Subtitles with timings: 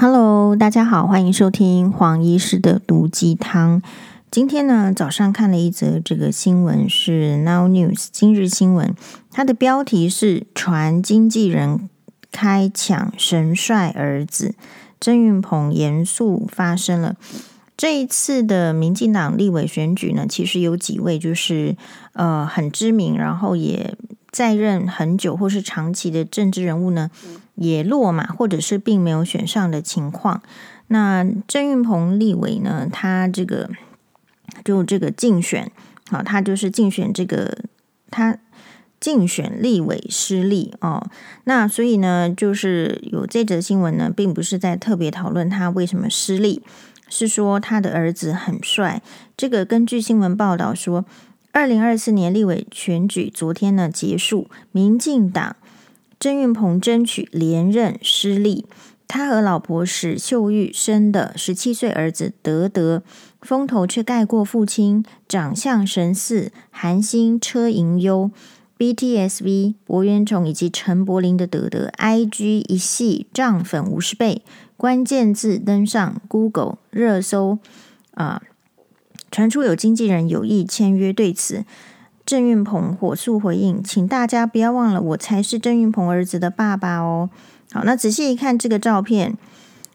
[0.00, 3.82] Hello，大家好，欢迎收听黄医师的毒鸡汤。
[4.30, 8.94] 今天呢，早上看了一则这个新闻，是 Now News 今日新闻，
[9.32, 11.90] 它的标题是“传经纪人
[12.30, 14.54] 开抢神帅儿子”，
[15.00, 17.16] 郑运鹏严肃发声了。
[17.76, 21.76] 这一次的民进党立委选举呢，其实有几位就是
[22.12, 23.96] 呃很知名，然后也
[24.38, 27.10] 在任很久或是长期的政治人物呢。
[27.60, 30.40] 也落马，或者是并没有选上的情况。
[30.86, 32.88] 那郑运鹏立委呢？
[32.92, 33.68] 他这个
[34.64, 35.68] 就这个竞选，
[36.10, 37.58] 啊，他就是竞选这个
[38.12, 38.38] 他
[39.00, 41.04] 竞选立委失利哦。
[41.46, 46.62] 那所以呢，就是有这则新闻呢，并不是在特别讨论他为什么失利，
[47.08, 49.02] 是说他的儿子很帅。
[49.36, 51.04] 这个根据新闻报道说，
[51.58, 55.56] 二零二四年立委选举昨天呢结束，民进党。
[56.20, 58.64] 郑运鹏争取连任失利，
[59.08, 63.02] 他和老婆史秀玉生的十七岁儿子德德，
[63.42, 68.30] 风头却盖过父亲长相神似、韩星车银优、
[68.78, 74.42] BTSV 柏原崇以及陈柏霖的德德，IG 一系涨粉五十倍，
[74.76, 77.58] 关键字登上 Google 热搜
[78.12, 78.42] 啊，
[79.30, 81.64] 传出有经纪人有意签约，对此。
[82.24, 87.30] 郑运鹏火速回应，请大家不要忘了，我才是郑运鹏儿子的爸爸哦。
[87.72, 89.34] 好，那仔细一看这个照片，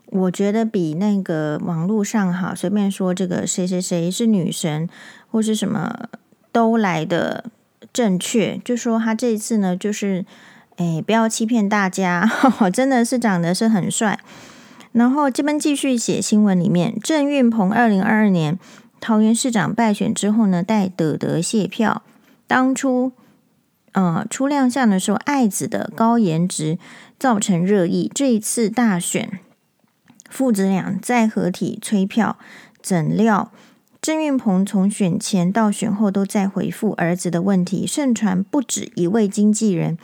[0.08, 4.90] 我觉得比那个网络上哈随便说这个谁谁谁是女神
[5.30, 6.10] 或是什么
[6.52, 7.46] 都来的
[7.94, 8.60] 正确。
[8.66, 10.26] 就说他这一次呢，就是
[10.78, 12.28] 哎，不要欺骗大家，
[12.74, 14.20] 真的是长得是很帅。
[14.92, 18.58] 然后这边继续写新闻里面，郑运鹏二零二二年
[19.04, 22.04] 桃园市长败选之后呢，带德德谢票。
[22.48, 23.12] 当初，
[23.92, 26.80] 呃，初亮相的时候，爱子的高颜值
[27.20, 28.10] 造成热议。
[28.16, 29.42] 这一次大选，
[30.30, 32.38] 父子俩再合体催票，
[32.82, 33.52] 怎料
[34.02, 37.86] 郑运鹏从选前到选后都在回复儿子的问题。
[37.86, 39.98] 盛传不止一位经纪人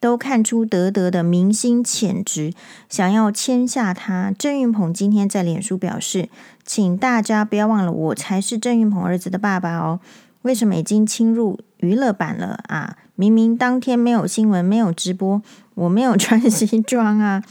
[0.00, 2.54] 都看出德德的明星潜质，
[2.88, 4.32] 想要签下他。
[4.38, 6.30] 郑运鹏今天在脸书表示，
[6.66, 10.00] 请大家不要忘了，我才是郑云鹏儿子的爸爸哦。
[10.42, 12.96] 为什么已经侵入娱乐版了啊？
[13.14, 15.40] 明明当天没有新闻，没有直播，
[15.74, 17.42] 我没有穿西装啊。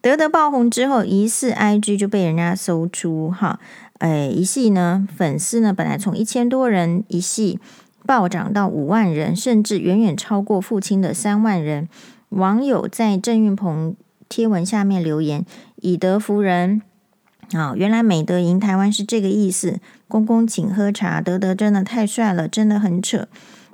[0.00, 3.58] 德德爆红之后，疑似 IG 就被人家搜出哈，
[3.98, 7.58] 哎，一系呢，粉丝呢本来从一千多人一系
[8.06, 11.88] 暴涨到五万人，甚至远远超过父亲的三万人。
[12.30, 13.94] 网友在郑云鹏
[14.28, 15.44] 贴文下面留言
[15.82, 16.82] ：“以德服人。”
[17.54, 19.80] 啊，原来美德赢台湾是这个意思。
[20.08, 23.28] 公公请喝茶，德德真的太帅了，真的很扯。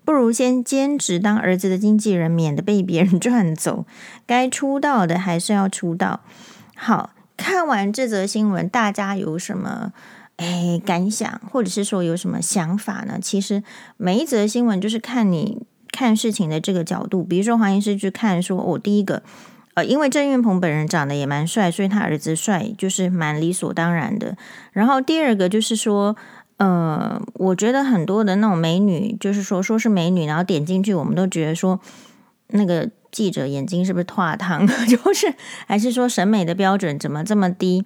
[0.04, 3.84] 不如先兼职当儿子的经纪人，免得被别人赚走。
[4.26, 6.20] 该出道的还是要出道。
[6.76, 9.92] 好，看完这则新闻，大家有什么
[10.36, 13.18] 诶感想，或者是说有什么想法呢？
[13.20, 13.62] 其实
[13.96, 17.22] 每一则新闻就是看你看事情的这个角度。
[17.22, 19.22] 比如说黄医师去看说，我、第一个。
[19.84, 24.36] 因为郑云鹏本人长得也蛮帅，所以他儿子帅就是蛮理所当然的。
[24.72, 26.16] 然后第二个就是说，
[26.56, 31.80] 呃，我觉得很多的那种美女，就是说说是美女，然后点进去，我们都觉得说
[32.48, 34.66] 那个记者眼睛是不是脱汤？
[34.86, 35.34] 就是
[35.66, 37.84] 还是说审美的标准怎么这么低？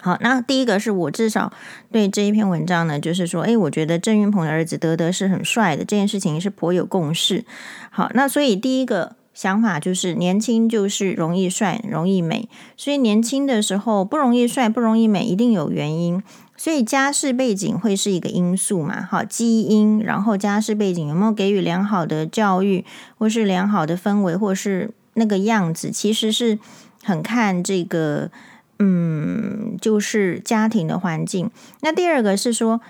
[0.00, 1.52] 好，那第一个是我至少
[1.90, 7.44] 对这一篇文章呢，就是说，诶，我觉得郑云鹏的儿子德德是很帅的，这件事情是颇有共识。
[7.90, 9.16] 好，那所以第一个。
[9.36, 16.22] 想法就是年轻就是容易帅，容易美，所以年轻的时候不容易帅，不容易美，一定有原因。
[16.56, 19.02] 所以家世背景会是一个因素嘛？
[19.02, 22.82] 好，基因，然后家世背景有没有给予良好的教育，
[23.18, 26.58] 或是良好的氛围，或是那个样子，其实是
[27.04, 28.30] 很看这个，
[28.78, 31.50] 嗯，就是家庭的环境。
[31.82, 32.80] 那第二个是说。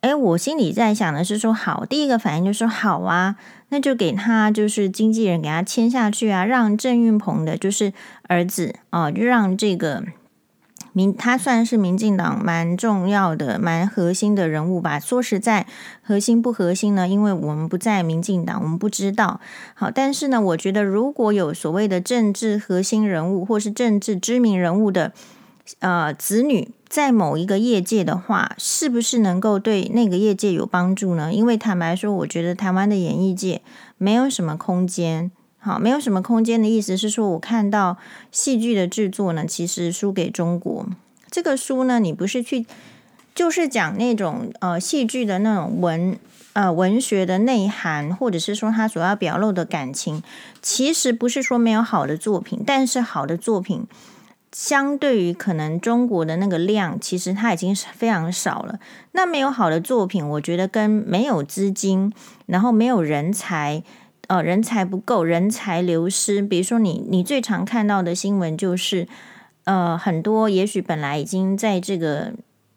[0.00, 3.36] 哎，我心里在想的是说，好，第一个反应就是说好啊，
[3.68, 10.02] 那就给他就是经纪人给他签下去啊，让郑运鹏的就是儿子啊，就让这个
[10.94, 14.98] 民他算是民进党蛮重要的、蛮核心的人物吧。
[14.98, 15.66] 说实在，
[16.02, 17.06] 核心不核心呢？
[17.06, 19.38] 因为我们不在民进党，我们不知道。
[19.74, 25.12] 好，但是呢，我觉得如果有所谓的政治核心人物或是政治知名人物的
[25.80, 26.70] 呃子女。
[26.90, 31.32] 在某一个业界的话，是不是能够对那个业界有帮助呢？
[31.32, 33.62] 因为坦白说，我觉得台湾的演艺界
[33.96, 35.30] 没有什么空间。
[35.60, 37.96] 好，没有什么空间的意思是说，我看到
[38.32, 40.84] 戏剧的制作呢，其实输给中国。
[41.30, 42.66] 这个书呢，你不是去
[43.36, 46.18] 就是讲那种呃戏剧的那种文
[46.54, 50.20] 呃文学的内涵，或者是说他所要表露的感情，
[50.60, 53.86] 其实不是说没有好的作品，但是好的作品。
[54.52, 58.80] 相对于可能中国的那个量，其实它已经是非常少了。
[59.12, 62.12] 那没有好的作品，我觉得跟没有资金，
[62.46, 63.84] 然后没有人才，
[64.26, 66.42] 呃，人才不够，人才流失。
[66.42, 69.06] 比如说你，你最常看到的新闻就是，
[69.64, 72.32] 呃，很多也许本来已经在这个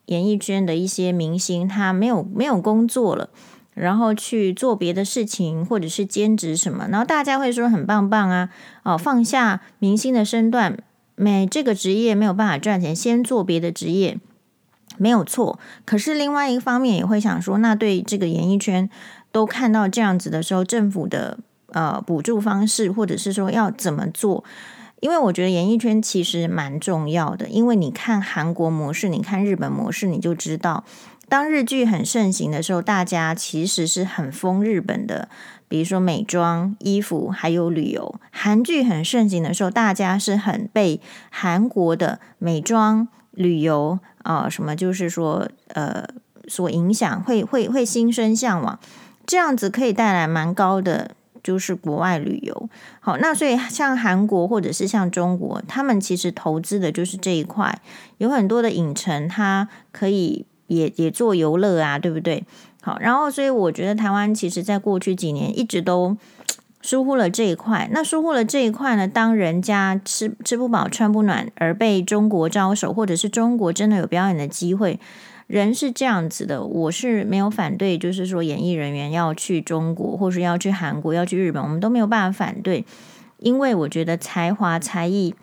[0.06, 3.30] 演艺圈的一些明星，他没有没有工作了，
[3.74, 8.50] 然后去做别的事情，或者是兼职什么，然后大家会说很棒棒啊，
[8.84, 10.78] 哦，放下明星的身段。
[11.15, 14.19] 没这个职业没有办法赚钱，先做别的职业
[14.98, 15.60] 没有错。
[15.86, 18.89] 可是另外一方面也会想说，那对这个演艺圈
[19.31, 21.38] 都看到这样子的时候，政府的
[21.68, 24.44] 呃补助方式，或者是说要怎么做？
[25.00, 30.86] 因为我觉得演艺圈其实蛮重要的，因为你看韩国模式，你看日本模式，你就知道，
[31.27, 35.27] 当日剧很盛行的时候，大家其实是很疯日本的。
[35.74, 38.14] 比如说美妆、衣服，还有旅游。
[38.30, 46.06] 韩剧很盛行的时候，大家是很被韩国的美妆、旅游啊、什么就是说呃
[46.48, 48.78] 所影响，会会会心生向往。
[49.25, 52.70] 这样子可以带来蛮高的，就是国外旅游。
[53.00, 57.81] 好，那所以像韩国或者是像中国，他们其实投资的就是这一块，
[58.20, 62.46] 有很多的影城，它可以也也做游乐啊，对不对？
[62.86, 66.18] 好，然后所以我觉得台湾其实在过去几年一直都
[66.82, 67.90] 疏忽了这一块。
[67.94, 75.00] 那疏忽了这一块呢，当人家吃吃不饱穿不暖而被中国招手，或者是中国真的有表演的机会，
[75.48, 82.86] 人是这样子的，我是没有反对，就是说演艺人员要去中国，或是要去韩国，要去日本，我们都没有办法反对，
[83.38, 85.34] 因为我觉得才华才艺。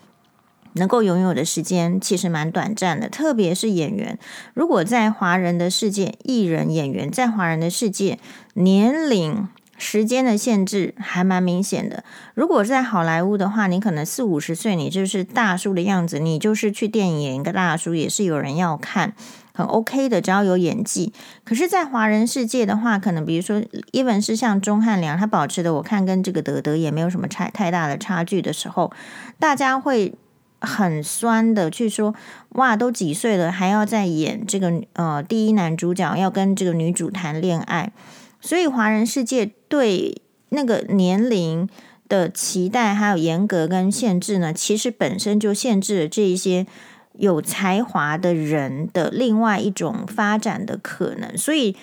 [0.74, 4.18] 能够拥有的时间其实蛮短暂的，特别是演员。
[4.54, 8.18] 如果在华人的世界，艺人、演员在华人的世界，
[8.54, 12.04] 年龄、时间的限制还蛮明显的。
[12.34, 19.14] 如果在好莱坞的话，你可能四五十岁，你就是大叔的样子，你就是去电影演一个大叔，也是有人要看，
[19.52, 21.12] 很 OK 的，只要有演技。
[21.44, 23.60] 可是，在华人世界的话，可能比如说
[23.92, 28.92] ，even 是像钟汉良，他保持的，我看跟这个德德也没有什么差太大的差距的时候，
[29.38, 30.14] 大家会。
[30.60, 32.14] 很酸的去说，
[32.50, 37.92] 哇，都几岁了，还要再演这个呃第一男主角，要跟这个女主谈恋爱，
[38.40, 40.20] 所以华人世界对
[40.50, 41.66] 那个年龄
[42.08, 46.66] 的期待还有严格跟限制呢，其实本身就限制了这一些
[47.14, 51.74] 有才华的人的另外一种发展的可能，所以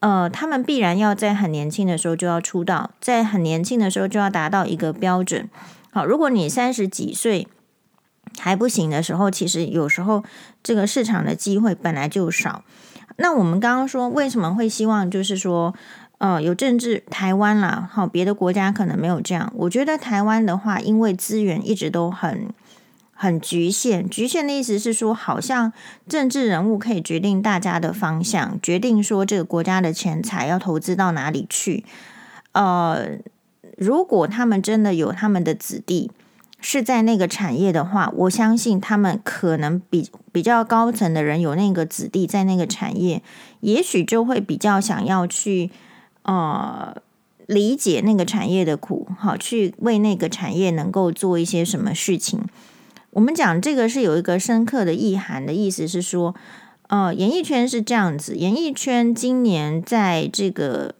[0.00, 5.48] 呃，他们必然要在很年轻的时候就要出道，在很年轻的时候就要达到一个标准。
[5.90, 7.48] 好，如果你三十几岁。
[8.38, 10.22] 还不行的时候，其实有时候
[10.62, 12.62] 这个市场的机会本来就少。
[13.18, 15.74] 那我们刚刚说为什么会希望，就是说，
[16.18, 19.50] 呃，有政治台湾啦，好，别的国家可能没有这样。
[19.56, 22.50] 我觉得台湾的话，因为资源一直都很
[23.14, 25.72] 很局限，局限的意思是说，好像
[26.06, 31.86] 政治人物可以决定大家的方向，决定说这个国家的钱财要投资到哪里去。
[32.52, 33.18] 呃，
[33.78, 36.10] 如果他们真的有他们的子弟。
[36.60, 43.22] 是在那个产业的话，我相信他们可能比比较高层的人有那个子弟在那个产业，
[43.60, 45.70] 也许就会比较想要去
[46.22, 46.96] 呃
[47.46, 52.40] 理解那个产业的苦，好，去为那个产业能够做一些什么事情。
[53.10, 56.34] 我们讲这个是有一个深刻的意涵的意思是说，
[56.88, 60.94] 呃，演艺圈是这样子，演艺圈今年在这个。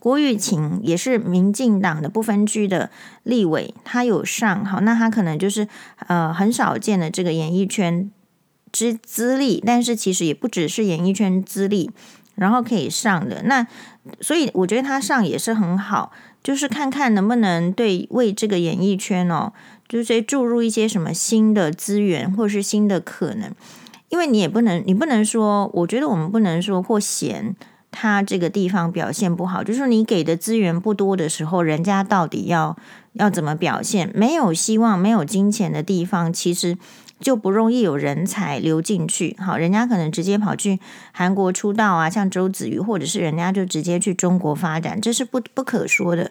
[0.00, 2.90] 郭玉琴也是民进党的不分区的
[3.24, 5.66] 立委，他有上好，那他可能就是
[6.06, 8.10] 呃很少见的这个演艺圈
[8.70, 11.90] 之资历，但是其实也不只是演艺圈资历，
[12.36, 13.66] 然后可以上的那，
[14.20, 16.12] 所以我觉得他上也是很好，
[16.42, 19.52] 就是看看能不能对为这个演艺圈哦，
[19.88, 23.52] 就是注入一些什么新的资源或是新的可能，
[24.10, 27.56] 因为你也不能，你不能说，我觉得我们不能说或嫌。
[28.00, 32.76] 他这个地方表现不好，就是你给的资源不多的时候，人家到底要
[33.14, 34.08] 要怎么表现？
[34.14, 36.78] 没有希望、没有金钱的地方，其实
[37.18, 39.36] 就不容易有人才流进去。
[39.40, 40.78] 好，人家可能直接跑去
[41.10, 46.30] 韩国出道啊，像周子瑜，或者是人家就直接去中国发展，这是不不可说的。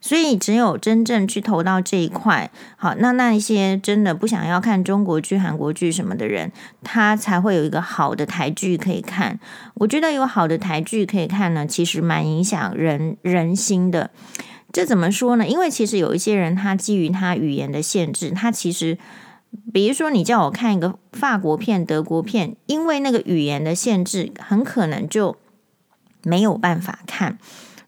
[0.00, 6.52] 所以，只有真正去投到这一块，好，那那一些真的不想要看中国剧、韩国剧什么的人，
[6.82, 9.38] 他才会有一个好的台剧可以看。
[9.74, 14.10] 我觉得有好的台剧可以看呢，其实蛮影响人人心的。
[14.70, 15.46] 这怎么说呢？
[15.46, 18.98] 因为其实有一些人，他基于他语言的限制，他其实，
[19.72, 25.36] 比如说你叫我看一个法国片、德国片，因为那个语言的限制，很可能就
[26.22, 27.38] 没有办法看。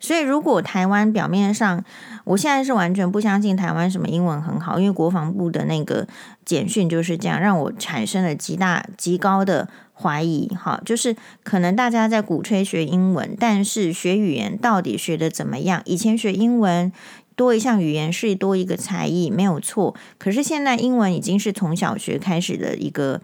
[0.00, 1.84] 所以，如果台湾表面上，
[2.24, 6.08] 我现在是完全不相信台湾什么英文很好，因为国防部的那个
[6.44, 10.48] 简讯就是这样，让我产生了极大极高的怀疑。
[10.48, 11.14] 哈，就是
[11.44, 15.82] 可能大家在鼓吹学英文，但是学语言到底学得怎么样？
[15.84, 16.90] 以前学英文
[17.36, 19.94] 多一项语言是多一个才艺，没有错。
[20.18, 23.20] 可是现在英文已经是从小学开始的一个。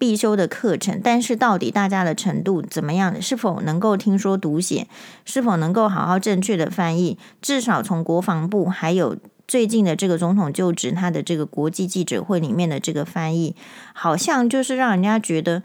[0.00, 3.20] 必修的课程，但是到底大家的程度怎么样？
[3.20, 4.86] 是否能够听说读写？
[5.26, 7.18] 是否能够好好正确的翻译？
[7.42, 13.54] 至少从国防部还有最近的这个总统就职他的这个国际记者会里面的这个翻译，
[13.92, 15.62] 好像就是让人家觉得，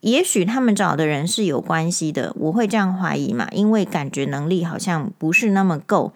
[0.00, 2.34] 也许他们找的人是有关系的。
[2.38, 3.48] 我会这样怀疑嘛？
[3.52, 6.12] 因为感觉能力好像不是那么够。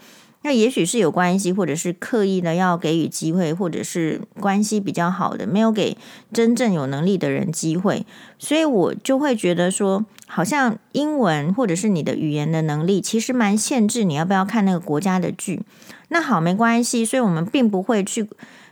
[0.49, 5.99] 那也许是有关系，或者是刻意的要给予机会，或者是关系比较好的，没有给
[6.33, 8.07] 真正有能力的人机会，
[8.39, 15.61] 所以我就会觉得说，好像英文或者是你的语言的能力，其实蛮限制你要不要看那个国家的剧。
[16.09, 18.27] 那好，没关系，所以我们并不会去。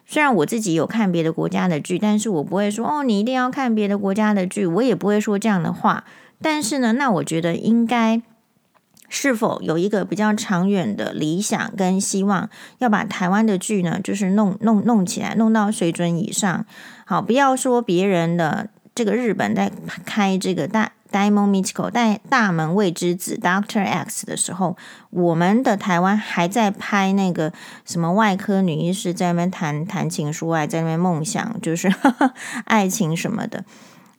[0.06, 6.04] 虽然我自己有看别的国家的剧，但是我不会说哦，你一定要看别的国家的剧，我也不会说这样的话。
[6.40, 8.23] 但是呢，那我觉得应该。
[9.08, 12.48] 是否有一个比较长远的理想跟希望，
[12.78, 16.66] 要把台湾的剧呢，就是弄弄弄起来，弄到水准以上。
[17.04, 19.70] 好，不要说别人的这个日本在
[20.04, 24.76] 开这个大《大门未知子》大大门未知子 Doctor X 的时候，
[25.10, 27.52] 我们的台湾还在拍那个
[27.84, 31.94] 什么外科女医师在那边谈谈情说爱，在那边梦想就是
[32.66, 33.64] 爱情什么的。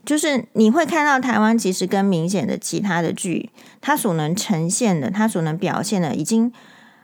[0.08, 3.50] 就是你会看到台湾其实跟明显的其他的剧，
[3.82, 6.50] 它所能呈现的，它所能表现的，已经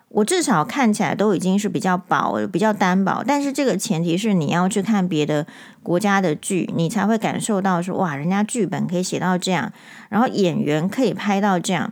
[0.08, 3.22] 我至少看起来都已经是比较薄、比较单薄。
[3.28, 5.46] 但是这个前提是你要去看别的
[5.84, 9.74] 国家的剧，你才会感受到说哇，人家剧本可以写到这样，
[10.08, 11.92] 然后演员可以拍到这样。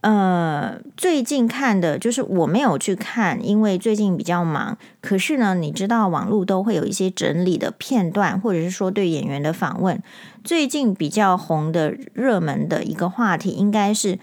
[0.00, 4.78] 呃，最近看的就是我没有去看，因为最近比较忙。
[5.00, 10.00] 可是呢，你知道网络都会有一些整理的片段，或者是说对演员的访问。
[10.48, 14.18] 最近比较红的热门的一个话题，应该是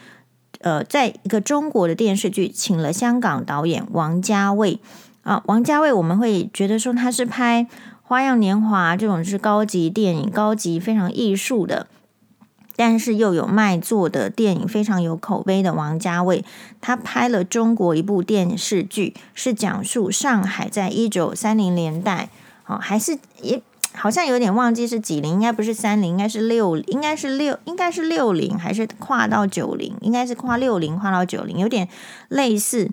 [0.62, 4.79] 呃，在一个中国的电视剧，请了香港导演王家卫
[5.22, 5.44] 啊。
[5.46, 7.67] 王家卫我们会觉得说他是拍
[8.01, 11.86] 《花样年华》这种是高级电影、高级非常艺术的。
[12.75, 16.44] 但是又有卖座的电影，非常有口碑的王家卫，
[16.82, 22.29] 他拍了中国一部电视剧，是讲述上海在一九三零年代，
[22.65, 23.62] 哦，还是也
[23.95, 31.87] 好像有点忘记是几零，应该不是三零，应该是六，应该是六，应该是六零，还是跨到九零，应该是跨六零跨到九零，有点
[32.29, 32.91] 类似，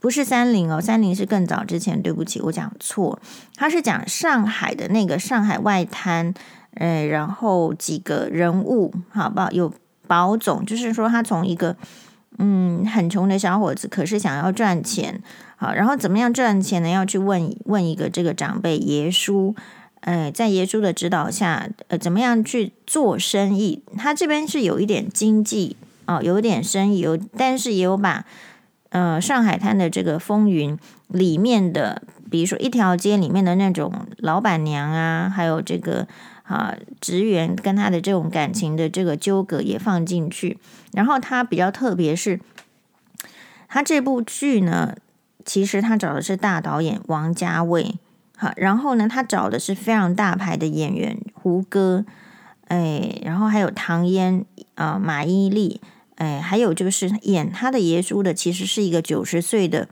[0.00, 3.18] 不是三零哦，三零是更早之前，对不起，我讲错，
[3.56, 6.34] 他是讲上海的那个上海外滩。
[6.74, 9.50] 哎，然后几个人物，好不好？
[9.50, 9.74] 有
[10.06, 11.76] 宝总，就是说他从一个
[12.38, 15.20] 嗯很穷的小伙子，可是想要赚钱，
[15.56, 16.88] 好，然后怎么样赚钱呢？
[16.88, 19.56] 要去问问一个这个长辈爷叔，
[20.00, 23.82] 哎，在耶稣的指导下，呃，怎么样去做生意？
[23.96, 25.76] 他这边是有一点经济
[26.06, 28.24] 哦，有一点生意，有，但是也有把
[28.90, 30.78] 呃上海滩的这个风云
[31.08, 36.06] 里面的，比如说一条街里面的那种老板娘啊，还有这个。
[36.50, 40.58] 啊，职员跟他的这种感情的这个纠葛也放进去，
[40.92, 42.40] 然后他比较特别是，
[43.68, 44.96] 他这部剧呢，
[45.44, 47.94] 其实他找的是大导演王家卫，
[48.40, 52.06] 好，然后呢，他找的是非常大牌的演员胡歌，
[52.68, 55.78] 哎，然后还有唐嫣啊、马伊琍，
[56.14, 59.90] 哎，还有就是演他的爷叔的，其实是一个九十岁的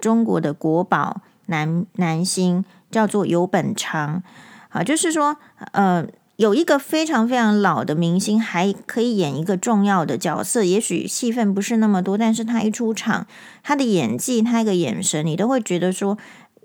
[0.00, 4.22] 中国的国宝男男星，叫做游本昌。
[4.68, 5.36] 好，就是说，
[5.72, 13.26] 呃，有一个非常非常老的明星还可以演一个重要的角色，也许戏份不是那么多，但是他一出场，
[13.64, 16.16] 他的演技，他一个眼神，你都会觉得说，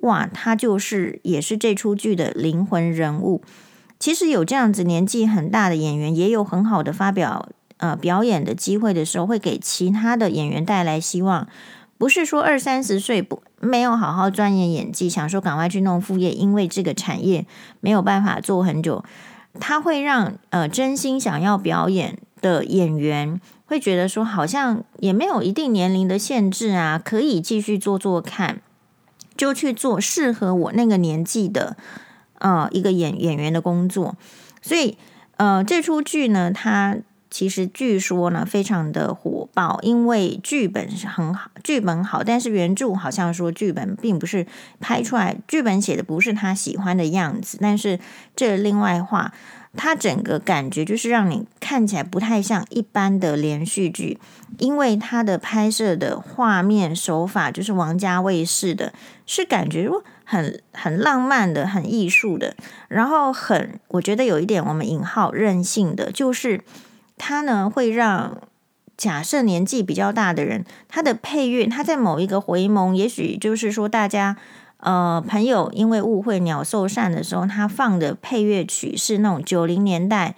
[0.04, 3.42] 哇，他就是也是这出剧的灵魂人物。
[4.00, 11.48] 其实有这样子年纪很大的演员，也有很好的发表呃表演的机会的时候，会给其他的演员带来希望。
[11.98, 17.46] 不是说二三十岁不没有好好钻研演技，想说赶快去弄副业，因为这个产业
[17.80, 19.06] 没有办法做很久。
[19.58, 28.62] 他会让呃真心想要表演的演员会觉得说，好像也没有一定年龄的限制啊，可以继续做做看，
[29.38, 31.78] 就去做适合我那个年纪的
[32.40, 34.16] 呃一个演演员的工作。
[34.62, 34.98] 所以
[35.38, 36.98] 呃这出剧呢，它。
[37.34, 44.46] 其实据说呢，非常的火爆，因为剧本是很好，剧本好，但是原著好像说剧本并不是
[44.80, 47.58] 拍出来，剧本写的不是他喜欢的样子。
[47.60, 48.00] 但是
[48.36, 49.34] 这另外话，
[49.76, 54.20] 它整个感觉就是让你看起来不太像一般的连续剧，
[54.60, 58.94] 因为它的拍摄的画面手法就是王家卫式的，
[59.26, 59.90] 是感觉
[60.24, 62.56] 很很浪漫的、很艺术的，
[62.88, 66.62] 然后很我觉得有一点我们引号任性的，就是
[67.18, 68.38] 它呢会让
[68.96, 74.38] 假设年纪比较大的人，他的配乐，他在某一个回眸，也许就是说大家。
[74.86, 80.36] 呃，朋友因为误会鸟兽散的时候，他放的配乐曲是那种九零年代，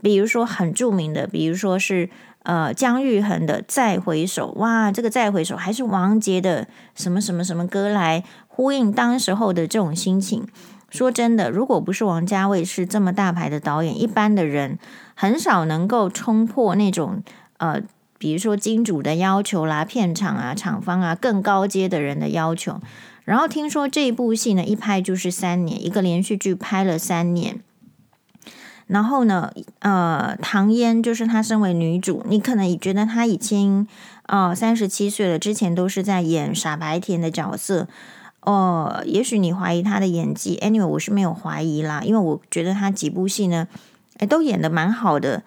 [0.00, 2.08] 比如说很著名的，比如说是
[2.42, 10.46] 呃姜育恒的《再回首》，哇，这个《再回首》还是王杰的什么什么什么歌来呼应当时候的这种心情。
[10.90, 14.78] 说真的，如果不是王家卫是这么大牌的导演，一般的人
[15.14, 17.22] 很少能够冲破那种
[17.56, 17.80] 呃，
[18.18, 22.78] 比如说金主的要求啦、片场啊、厂方啊更高阶的人的要求。
[23.24, 27.60] 然后听说这部戏呢，一拍就是三年，一个连续剧拍了三年。
[28.92, 33.88] 然后呢，呃，唐嫣就是她身为女主，你可能也觉得她已经
[34.26, 37.88] 呃三十七岁了，之前都是在演傻白甜的角色。
[38.42, 43.66] 哦、也许你怀疑她的演技，anyway，我是没有怀疑啦，因为我觉得她几部戏呢，
[44.18, 45.42] 诶，都演的蛮好的。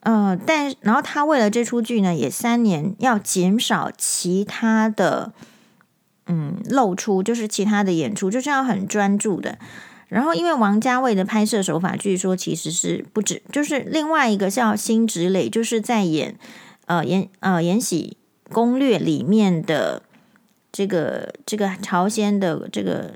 [0.00, 5.32] 呃，但然后她为了这出剧呢，也三年要减少其他的。
[6.26, 9.58] 嗯，露出就是其他的演出，就是要很专注的。
[10.12, 16.36] 然后，因为王家卫的拍摄手法，据说其实是不止，就是另外一个叫辛芷蕾，就是在演
[16.84, 18.16] 呃《延呃延禧
[18.50, 20.02] 攻略》里面的
[20.70, 23.14] 这个这个朝鲜的这个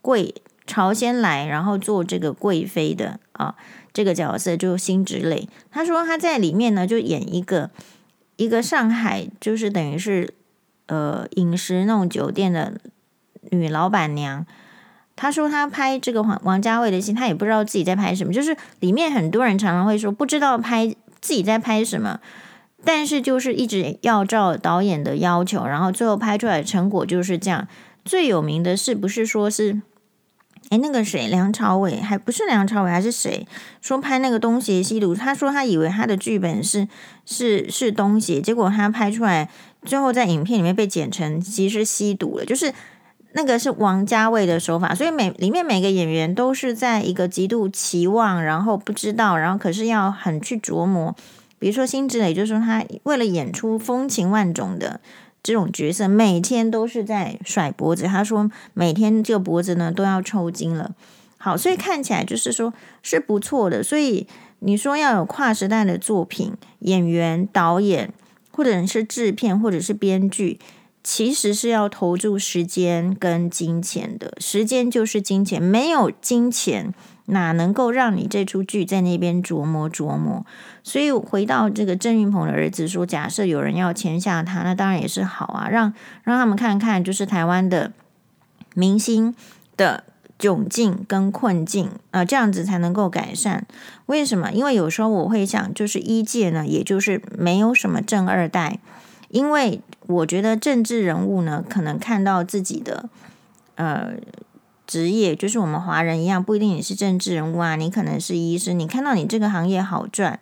[0.00, 0.34] 贵
[0.66, 3.54] 朝鲜来，然后做这个贵妃的啊
[3.92, 5.48] 这个角色，就辛芷蕾。
[5.70, 7.70] 他说他在里面呢，就演一个
[8.36, 10.34] 一个上海，就是等于是。
[10.86, 12.78] 呃，饮食那种酒店的
[13.50, 14.44] 女老板娘，
[15.16, 18.32] 他说他拍这个王王家卫的戏，他也不知道自己在拍什么。
[18.32, 20.88] 就是里面很多人常常会说不知道拍
[21.20, 22.20] 自己在拍什么，
[22.84, 27.68] 但是就是一直要照导演的要求，然后最后拍出来的成果就是这样。
[28.04, 29.82] 最有名的是不是说是？
[30.70, 33.46] 哎，那个谁，梁朝伟还不是梁朝伟，还是谁
[33.82, 35.14] 说拍那个东邪西毒？
[35.14, 36.88] 他说他以为他的剧本是
[37.26, 39.50] 是是东邪，结果他拍出来，
[39.84, 42.44] 最后在影片里面被剪成其实吸毒了。
[42.46, 42.72] 就是
[43.32, 51.14] 那个是王家卫的手法，所以每里面每个演员都是在一个极度期望，然后不知道，然后可是要很去琢磨。
[51.58, 55.00] 比如说辛芷蕾，就是说他为了演出风情万种的。
[55.44, 60.92] 这种角色每天都是在甩脖子，他说每天这个脖子呢都要抽筋了。
[61.36, 63.82] 好，所以看起来就是说是不错的。
[63.82, 64.28] 所以
[64.60, 68.12] 你说要有跨时代的作品，演员、导演，
[68.52, 70.60] 或者是制片，或者是编剧，
[71.02, 74.34] 其实是要投注时间跟金钱的。
[74.38, 76.94] 时间就是金钱，没有金钱。
[77.26, 80.44] 哪能够让你这出剧在那边琢磨琢磨？
[80.82, 87.92] 所以回到这个郑云鹏的儿子说，假设有人要签下他，那当然也是好啊，让让他们看看，就是台湾的
[88.74, 89.34] 明星
[89.76, 90.02] 的
[90.36, 93.66] 窘境跟困境啊、这样子才能够改善。
[94.06, 94.50] 为什么？
[94.50, 98.80] 因为有时候我会想，就是一届呢，也就是没有什么正二代，
[99.32, 103.10] 因为我觉得政治人物呢，可能看到自己的
[103.74, 104.12] 呃。
[104.84, 108.78] 职业就是我们华人一样，不一定你是政治人物啊，你可能是医生。
[108.78, 110.38] 你看到你这个行业好赚，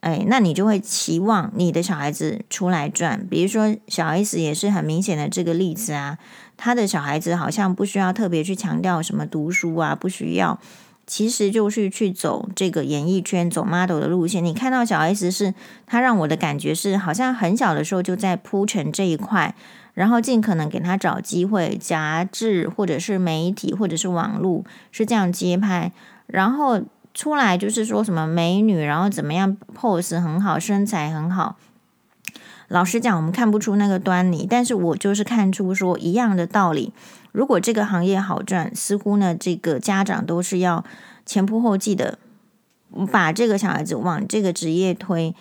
[0.00, 3.26] 哎，那你就会期望你的小孩子出来赚。
[3.28, 6.16] 比如说小 S 也是很明显的这个例子啊，
[6.56, 10.58] 他的小孩子好像不需要特别去强调什么读书啊，不需要，
[11.12, 14.42] 其实就是去走这个演艺圈走 model 的路线。
[14.42, 15.52] 你看到小 S 是，
[15.84, 19.54] 他让我的感觉是，好像很小的时候就在铺陈这一块。
[19.92, 25.92] 然后尽可能给他找机会，杂志或者是媒体或者是网络是这样接拍，
[26.28, 26.80] 然后
[27.12, 31.56] 出来就是说什么美女，然后怎么样 pose 很好，身材很好。
[32.68, 36.94] 老实讲，我们看不出那个端倪，但是我就是看出说一样的道理。
[37.32, 40.84] 如果这个行业好赚，似乎呢这个家长都是要
[41.26, 42.18] 前仆后继的
[43.10, 45.34] 把这个小孩子往这个职业推。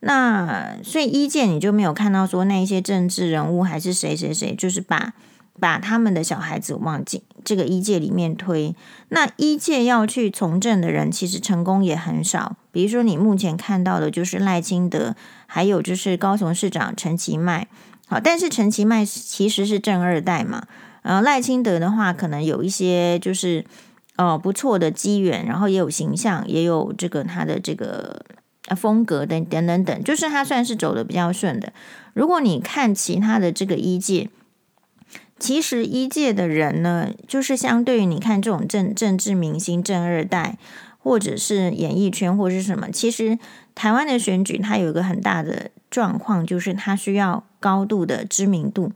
[0.00, 5.14] 那所以一届你就没有看到说那一些政治人物还是谁谁谁，就是把
[5.58, 8.74] 把他们的小孩子往进这个一届里面推。
[9.08, 12.56] 那一届要去从政的人，其实成功也很少。
[12.70, 17.66] 比如说你目前看到的就是赖清德，还有就是高雄市长陈其迈。
[18.06, 20.66] 好，但是陈其迈其实是政二代嘛。
[21.06, 23.64] 呃，赖清德的话，可能有一些就是
[24.16, 28.24] 呃不错的机缘，然后也有形象，也有这个他的这个。
[28.74, 31.72] 风格等等等等，就是他算是走的比较顺的。
[32.14, 34.28] 如果你看其他的这个一届，
[35.38, 40.58] 其实一届的人呢，就是相对于你看这种政政治明星、政二代，
[40.98, 42.90] 或者是演艺圈，或者是什么。
[42.90, 43.38] 其实
[43.76, 48.90] 台湾的选举它有一个很大的状况，就是它需要高度的知名度。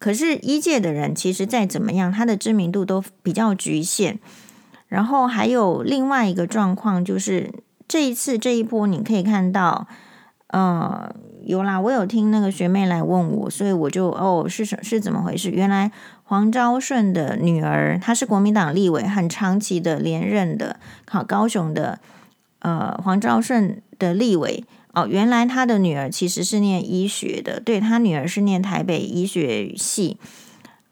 [0.00, 4.18] 可是，一届的人其实再怎么样，他的知名度都比较局限。
[4.88, 7.52] 然后还有另外一个状况，就是
[7.86, 9.86] 这一次这一波，你可以看到，
[10.46, 15.50] 呃，有啦，我有听那个学妹来问我，所以我就哦，是什是怎么回事？
[15.50, 15.92] 原来
[16.24, 22.00] 黄昭顺的女儿，她是国民党立委，很长期的连任的，考高雄的，
[22.60, 24.64] 呃，黄昭顺的立委。
[24.92, 30.16] 哦，原来他的女儿其实是念医学的，对，他女儿是念台北医学系，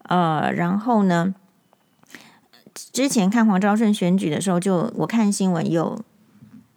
[0.05, 1.35] 呃，然后呢，
[2.93, 6.01] 之前看黄昭顺选举的时候就，我看新闻有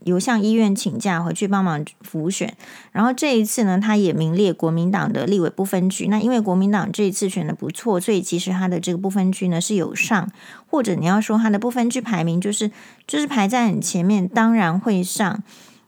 [0.03, 2.55] 有向医院请假回去帮忙辅选，
[2.91, 6.07] 然后这一次呢，他也名列国民党的立委不分区。
[6.07, 10.27] 那因为国民党这一次选的不错，所以其实他的这个不分区呢是有上，
[10.65, 12.71] 或者你要说他的不分区排名就是
[13.05, 15.43] 就是排在很前面，当然会上。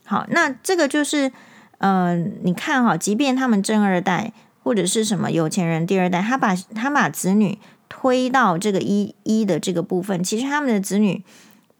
[0.06, 1.32] 好，那这个就是，
[1.78, 11.24] 呃，你看哈，即便他们正二代或者是什么有钱人第二代，他把他把子女推到这个一一的这个部分，其实他们的子女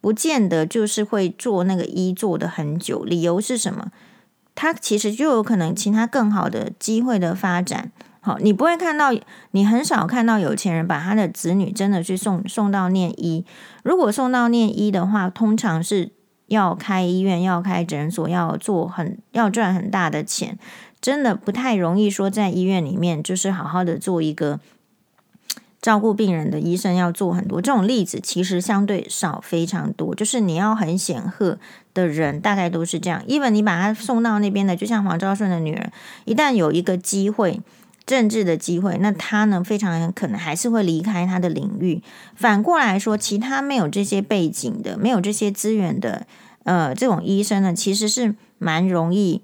[0.00, 3.04] 不见得就是会做那个一做的很久。
[3.04, 3.90] 理由是什么？
[4.54, 7.92] 他其实就有可能其他更好的机会的发展。
[8.20, 9.12] 好，你不会看到，
[9.50, 13.44] 你很少看到有钱人把他的子女真的去送送到念一。
[13.82, 16.13] 如果送到念一的话，通常是。
[16.46, 20.58] 要开医院，要开诊所，要做很要赚很大的钱，
[21.00, 22.10] 真的不太容易。
[22.10, 24.60] 说在医院里面，就是好好的做一个
[25.80, 30.14] 照顾病人的医生，要做很多这种例子，其实相对少非常多。
[30.14, 31.58] 就是你要很显赫
[31.92, 33.22] 的人，大概都是这样。
[33.26, 35.90] 因为你把他送到那边的，就像黄昭顺的女儿，
[36.24, 37.60] 一旦有一个机会。
[38.06, 42.02] 政治的机会，那他呢，非常可能还是会离开他的领域。
[42.34, 46.26] 反过来说，其他没有这些背景的、没有这些资源的，
[46.64, 49.40] 呃，这种医生呢，其实是蛮容易，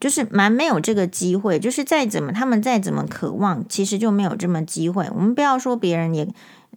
[0.00, 1.58] 就是蛮没有这个机会。
[1.58, 5.06] 就是再怎么他们再怎么渴望，其实就没有这么机会。
[5.14, 6.26] 我们不要说别人也，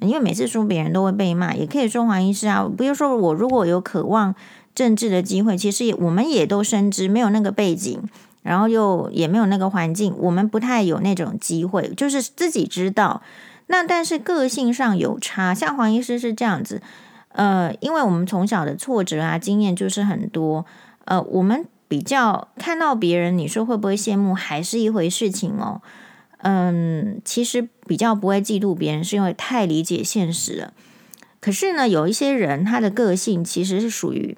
[0.02, 2.70] 因为每次说别人都会被骂，也可以说黄医师啊。
[2.78, 4.36] 比如说我如果有渴望
[4.76, 8.02] 政治的机会，其实也我们也都深知没有那个背景。
[8.44, 13.22] 然后又也没有那个环境，我们不太有那种机会，就是自己知道。
[13.68, 16.82] 那但是个性上有差，像黄医师是这样子，
[17.30, 20.66] 呃，因为我们从小的挫折啊经验就是很多，
[21.06, 25.82] 呃，我们比较看到别人，你说会不会羡慕，还是一回事情哦。
[26.40, 30.74] 嗯，其实比较不会嫉妒别人，是因为太理解现实了。
[31.40, 34.38] 可是呢，有一些人他的个性其实是属于，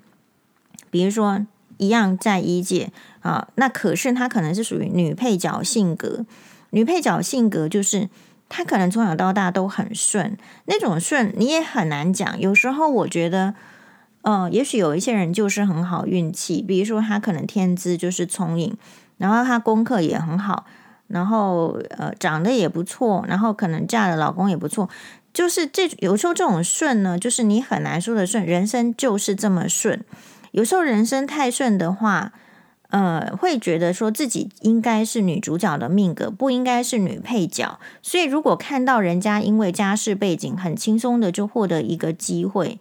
[0.92, 1.46] 比如说。
[1.78, 6.26] 一样在医界啊，那可是他可能是属于女配角性格。
[6.70, 8.10] 女配角性格就是
[8.50, 12.40] 他可能从小到大都很顺，那种顺你也很难讲。
[12.40, 13.56] 有时候我觉得，
[14.22, 18.76] 呃，也许有一些人就是很好运气，比如说他可能天资就是聪颖，
[19.18, 20.66] 然后他功课也很好，
[21.08, 24.90] 然后呃长得也不错，然后可能嫁的老公也不错。
[25.32, 30.04] 就是这有时候这种顺呢，就是你很难说的顺，人生就是这么顺。
[30.52, 32.34] 有时候人生太顺的话，
[32.94, 37.80] 呃，会觉得说自己应该是女主角的命格，不应该是女配角。
[38.04, 42.78] 所以如果看到人家因为家世背景很轻松的就获得一个机会，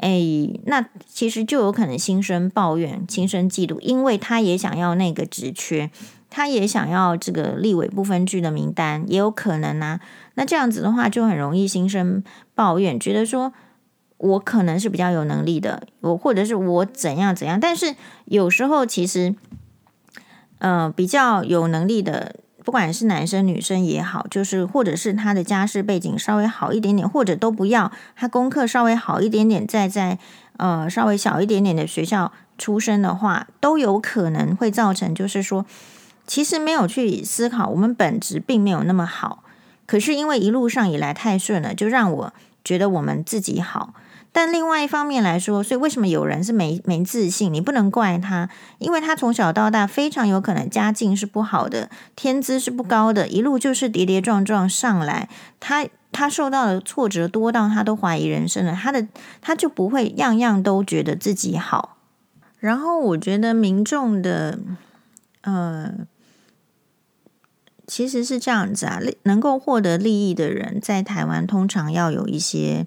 [0.00, 0.18] 哎，
[0.64, 5.90] 那其实就有可能心生抱怨、心生嫉妒，因为他也想要那个职缺，
[6.30, 10.00] 他也想要这个立委不分区的名单，也有可能啊。
[10.36, 13.52] 那这样子的话，就很容易心生抱怨，觉得说。
[14.18, 19.34] 我可能是比较有能力的，我或者是我怎样怎样，但是有时候其实，
[20.58, 30.18] 呃，比较有能力的，不管是男生女生也好，就是或者是他的家世背景稍微好一点点，或者都不要，他功课稍微好一点点，再在
[30.56, 35.64] 呃稍微小一点点的学校出身的话，都有可能会造成，就是说，
[36.26, 39.44] 其实没有去思考，我们本质并没有那么好，
[39.86, 42.32] 可是因为一路上以来太顺了，就让我
[42.64, 43.94] 觉得我们自己好。
[44.40, 47.52] 但另外一方面来说，所以为什么有人是没没自信？
[47.52, 48.48] 你不能怪他，
[48.78, 55.28] 因为他从小到大非常有可能家境是不好的，天资是不高的，一路就是跌跌撞撞上来。
[55.58, 59.08] 他他受到的挫折多到他都怀疑人生了，他的
[59.40, 61.96] 他就不会样样都觉得自己好。
[62.60, 64.60] 然后我觉得民众的
[65.40, 65.92] 呃，
[67.88, 72.86] 其实是这样子啊，能够获得利益的人，在台湾通常要有一些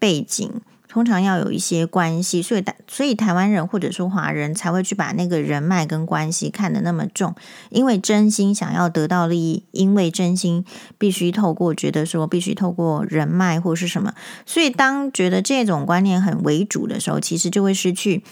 [0.00, 0.50] 背景。
[0.90, 7.32] 通常要有一些关系，所以所以台湾人或者说华人才会去把那个人脉跟关系看得那么重，
[7.68, 10.64] 因为真心想要得到利益，因为真心
[10.98, 14.12] 必须透过觉得说必须透过人脉或是什么，
[14.44, 18.24] 所以当觉得这种观念很为主的时候，其实就会失去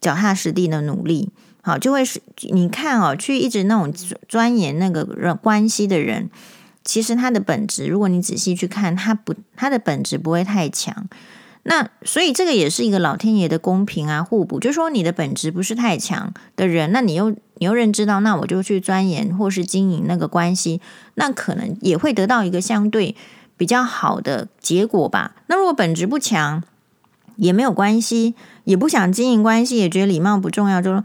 [0.00, 1.30] 脚踏实地的努力。
[1.62, 2.20] 好，就会是
[2.50, 3.94] 你看哦，去一直那种
[4.26, 6.28] 钻研那个人关系的人，
[6.82, 11.06] 其实他的本质，如果你仔细去看，他不他的本质不会太强。
[11.62, 20.80] 那所以这个也是一个老天爷的公平啊，互补，就是说你的本质不是太强的人，那你又你又认知到，那我就去钻研或是经营那个关系，
[21.16, 23.14] 那可能也会得到一个相对
[23.58, 25.36] 比较好的结果吧。
[25.48, 26.62] 那如果本质不强，
[27.36, 31.04] 也没有关系，也不想经营关系，也觉得礼貌不重要，就说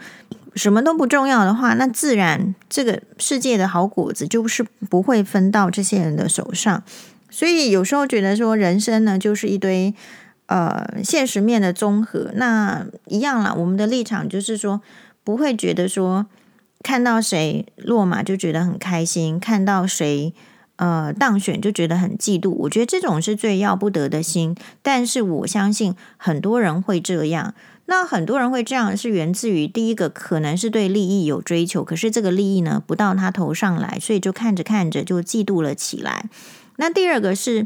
[0.55, 6.81] 什么都不重要的话，那自然这个世界的好果子就是不会分到这些人的手上。
[7.29, 9.93] 所以有时候觉得说人生呢，就是一堆。
[10.47, 13.51] 呃，现实面的综合，那一样啦。
[13.51, 14.79] 我们的立场就是说，
[15.23, 16.27] 不会觉得说
[16.83, 20.31] 看到谁落马就觉得很开心，看到谁
[20.75, 22.51] 呃当选就觉得很嫉妒。
[22.51, 24.55] 我觉得这种是最要不得的心。
[24.83, 27.55] 但是我相信很多人会这样。
[27.87, 36.29] 那很多人会这样，是源自于第一个可能是对利益有追求，可是这个利益呢不到他头上来，所以就看着看着就嫉妒了起来。
[36.75, 37.65] 那第二个是。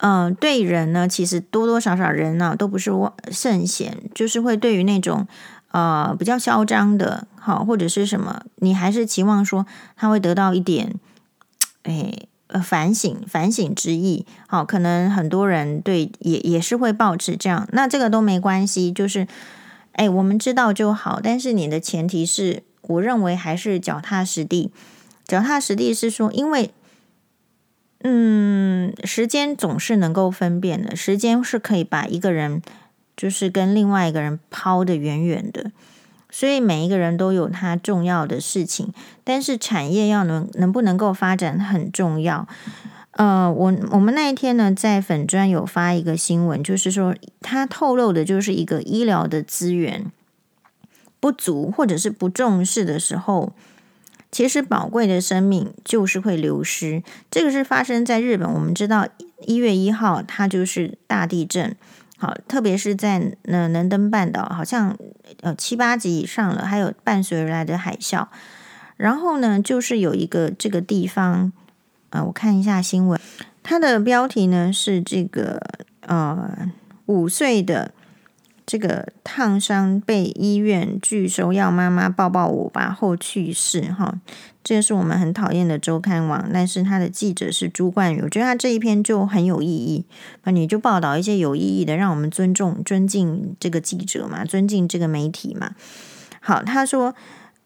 [0.00, 2.92] 嗯、对人呢，其实多多少少人呢、都不是
[3.32, 5.26] 圣贤，就是会对于那种
[5.72, 10.94] 呃比较嚣张的，好或者是什么，你还是期望说他会得到一点，
[11.82, 12.12] 哎
[12.46, 14.24] 呃反省反省之意。
[14.46, 19.26] 好，可能很多人对也也是会抱持这样，那这个都没关系，就是
[19.92, 21.18] 哎我们知道就好。
[21.20, 24.70] 但是你的前提是，我认为还是脚踏实地，
[25.26, 26.70] 脚踏实地是说，因为。
[28.00, 32.62] 嗯，时间总是能够分辨的，时间是可以把一个人
[33.16, 35.72] 就是跟另外一个人抛得远远的，
[36.30, 38.92] 所以每一个人都有他重要的事情，
[39.24, 42.46] 但是产业要能能不能够发展很重要。
[43.10, 50.12] 呃，我我们那一天呢，在粉专有发一个新闻，就是说他透露的就是一个医疗的资源
[51.18, 53.52] 不足或者是不重视的时候。
[54.30, 58.52] 其实宝贵的生命就是会流失，这个是发生在日本。
[58.52, 59.08] 我们知道
[59.46, 61.74] 一月一号它就是大地震，
[62.18, 64.96] 好，特别是在那能登半岛，好像
[65.40, 68.26] 呃七八级以上了，还有伴随而来的海啸。
[68.96, 71.52] 然后呢，就是有一个这个地方，
[72.10, 73.18] 呃，我看一下新闻，
[73.62, 75.60] 它的标题呢是这个
[76.02, 76.70] 呃
[77.06, 77.92] 五岁的。
[78.68, 84.20] 这个烫伤被医院拒收，要妈妈抱抱我吧后去世哈，
[84.62, 90.04] 这是我们很讨厌的周刊网，但是他的记者是朱冠宇，我觉得他这一篇就很有意义，
[90.44, 95.70] 那你就报道一些有意义的，让我们尊重、尊敬这个记者嘛，尊敬这个媒体嘛。
[96.40, 97.14] 好，他说，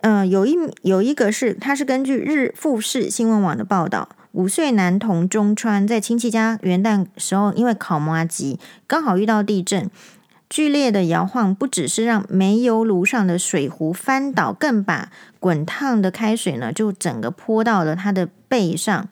[0.02, 9.90] 嗯、有一有一个是，他是根据日富士新闻网的报道，五岁男童中川在亲戚家元旦时候，因为烤麻糬，刚好遇到地震。
[10.52, 15.10] 剧烈的摇晃不只是让煤油炉上的水壶翻倒，更把
[15.40, 19.08] 滚烫的开水呢就整个泼到了他的背上，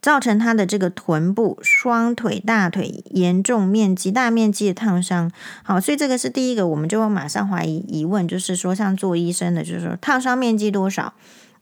[0.00, 5.28] 造成他的这个臀部、双腿、大腿严重面积大面积的烫伤。
[5.64, 11.14] 好，所以这个是第一个，我们就会马上怀疑疑问，就是说，像做医生的，就是说烫伤面积多少？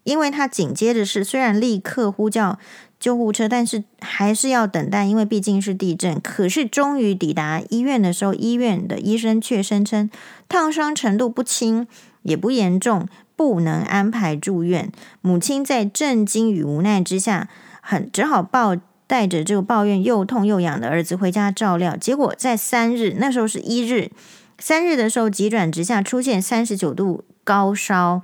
[0.05, 2.59] 因为他紧接着是虽然立刻呼叫。
[3.01, 6.21] 救护车，但是还是要等待，因为毕竟是地震。
[6.21, 10.11] 可是终于抵达医院的时候，医院的医生却声称
[10.47, 11.87] 烫伤程度不轻，
[12.23, 14.93] 也不严重，不能安排住院。
[15.23, 17.49] 母亲在震惊与无奈之下，
[17.81, 21.97] 很只好抱带着这个抱怨又痛又痒的儿子回家照料。
[21.97, 24.11] 结果在三日，那时候是一日，
[24.59, 28.21] 三日的时候急转直下，出现三十九度高烧。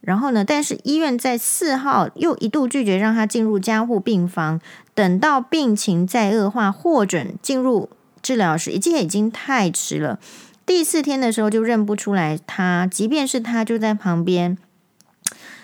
[0.00, 0.44] 然后呢？
[0.44, 4.60] 但是医院在四号又一度拒绝让他进入加护病房，
[4.94, 7.90] 等到病情再恶化，获准进入
[8.22, 10.18] 治疗时，已经已经太迟了。
[10.64, 14.56] 第四天的时候就认不出来他，即便是他就在旁边，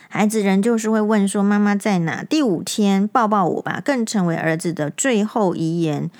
[0.09, 6.11] 孩子仍旧是会问说：“妈妈在哪？”第五天，抱抱我吧，更成为儿子的最后遗言。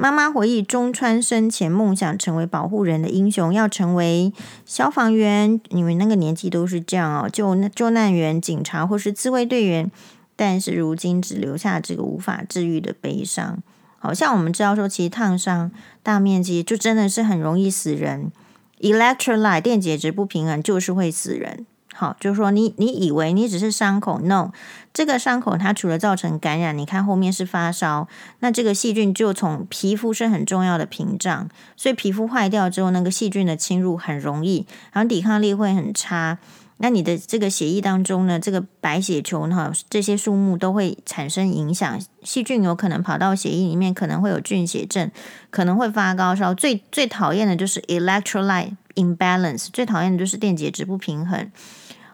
[0.00, 4.32] 妈妈回忆中川生前梦想成为保护人的英雄，要成为
[4.64, 9.90] 消防员，你们那个年纪都是这样哦，救救难员、警察或是自卫队员。
[10.34, 13.62] 但是如今只留下这个无法治愈的悲伤。
[13.98, 15.70] 好像我们知道说，其实烫伤
[16.02, 18.32] 大面积就真的是很容易死人
[18.80, 21.66] ，electrolyte 电解质不平衡就是会死人。
[22.00, 24.52] 好，就是说你你以为你只是伤口，no，
[24.94, 28.08] 这个伤口它除了造成感染，你看后面是发烧，
[28.38, 36.38] 那这个细菌就从皮肤是很重要的屏障，所以皮肤坏掉之后，那个细菌的侵入很容易，然后抵抗力会很差。
[36.78, 45.10] 那你的这个血液当中呢，这个白血球呢，这些数目都会产生影响，细菌有可能跑到血液里面，可能会有菌血症，
[45.50, 46.54] 可能会发高烧。
[46.54, 51.50] 最最讨厌的就是 electrolyte imbalance，最讨厌的就是电解质不平衡。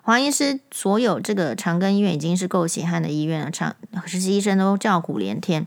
[0.07, 3.75] 黄医师，所有这个长庚医院已经是够血汗的医院了，长
[4.07, 5.66] 实习医生都叫苦连天。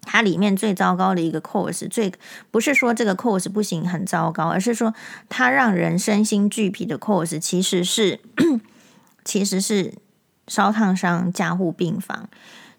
[0.00, 2.10] 它里面最糟糕的一个 course，最
[2.50, 4.94] 不是说这个 course 不行很糟糕，而是说
[5.28, 8.18] 它让人身心俱疲的 course 其实是
[9.26, 9.92] 其实是
[10.48, 12.30] 烧烫伤加护病房，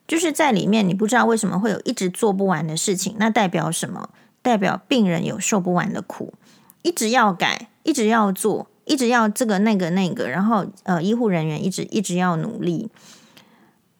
[0.07, 4.09] 就是在里面你不知道为什么会有一直做不完的事情，那代表什么？
[4.41, 6.33] 代表病人有受不完的苦，
[6.81, 12.89] 一直要改，一直要做，一直要这个那个那个，然后呃医护人员一直一直要努力。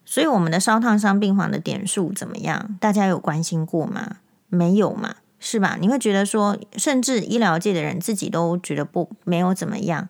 [0.06, 2.78] 所以我们的烧烫伤病房的点数怎么样？
[2.80, 4.17] 大家有关心过吗？
[4.47, 5.78] 没有嘛，是吧？
[5.82, 10.08] 你会觉得说，甚至医疗界的人自己都觉得不没有怎么样。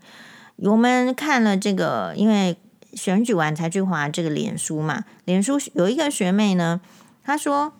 [0.58, 2.56] 我们看了这个，因为
[2.94, 5.04] 选举完才去划这个脸书嘛。
[5.26, 6.80] 脸书有一个学妹呢，
[7.24, 7.74] 她说，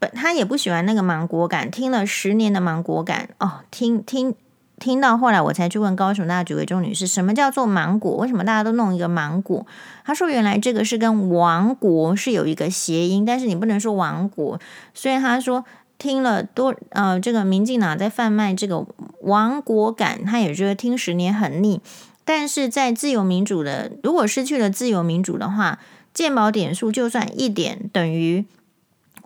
[0.00, 4.34] 本她也不喜欢那个芒果感，听了十年的芒果感哦，听听。
[4.80, 8.16] 听到后来，我才去问高雄大举维中女士，什么叫做芒果？
[8.16, 9.64] 为什么大家都弄一个芒果？
[10.04, 14.58] 她说，原来这个是跟王国是有一个谐音，但是你不能说王国。
[14.94, 15.64] 所以她说，
[15.98, 18.84] 听了多呃，这个民进党在贩卖这个
[19.20, 21.80] 王国感，她也觉得听十年很腻。
[22.24, 25.78] 但是在自由民主的，如果失去了自由民主的话，
[26.14, 28.46] 鉴宝点数就算一点等于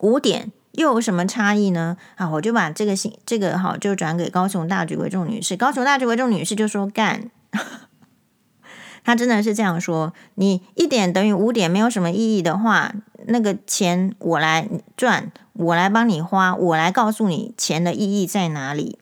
[0.01, 0.51] 五点。
[0.75, 1.97] 又有什么差异呢？
[2.17, 5.57] 啊，我就把这个信，这个好，就转给高雄大举为重女士。
[5.57, 7.31] 高雄大举为重女士就说干，
[9.05, 10.13] 她真的是这样说。
[10.35, 12.93] 你一点等于五点，没有什么意义的话，
[13.27, 18.99] 那个钱我来赚，我来帮你花，我来告诉你钱的意义在哪里。